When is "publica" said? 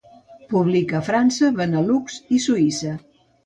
0.53-0.97